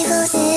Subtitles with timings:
[0.00, 0.47] evil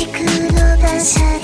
[0.00, 0.22] 地区
[0.54, 1.39] の馬車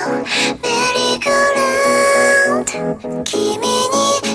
[0.00, 3.66] ベリーグルーン君に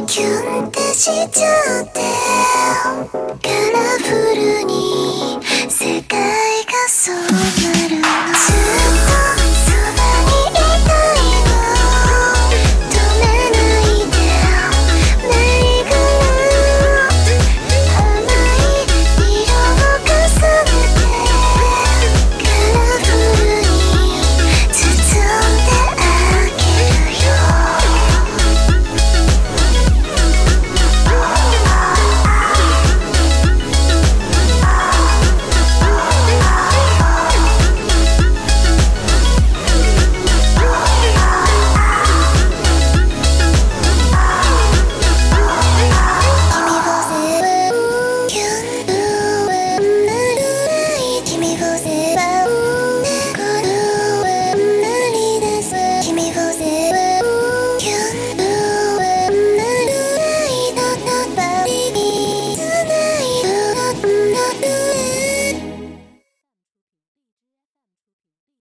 [0.05, 3.04] キュンってしちゃって。
[51.57, 52.04] José.